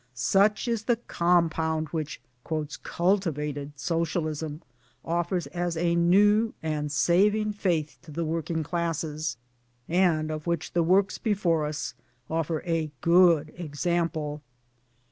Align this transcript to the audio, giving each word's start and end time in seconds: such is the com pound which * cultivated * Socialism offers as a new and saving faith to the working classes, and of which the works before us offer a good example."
such 0.15 0.67
is 0.67 0.85
the 0.85 0.95
com 0.95 1.47
pound 1.47 1.89
which 1.89 2.19
* 2.31 2.43
cultivated 2.83 3.71
* 3.73 3.75
Socialism 3.89 4.63
offers 5.05 5.45
as 5.45 5.77
a 5.77 5.93
new 5.93 6.55
and 6.63 6.91
saving 6.91 7.53
faith 7.53 7.99
to 8.01 8.09
the 8.09 8.25
working 8.25 8.63
classes, 8.63 9.37
and 9.87 10.31
of 10.31 10.47
which 10.47 10.73
the 10.73 10.81
works 10.81 11.19
before 11.19 11.67
us 11.67 11.93
offer 12.31 12.63
a 12.65 12.89
good 13.01 13.53
example." 13.55 14.41